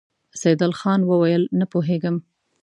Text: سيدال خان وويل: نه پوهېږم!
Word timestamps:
سيدال 0.41 0.71
خان 0.79 0.99
وويل: 1.09 1.43
نه 1.59 1.65
پوهېږم! 1.71 2.15